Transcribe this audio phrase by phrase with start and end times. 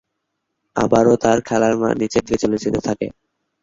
[0.75, 3.07] আবারো তার খেলার মান নিচেরদিকে চলে যেতে থাকে।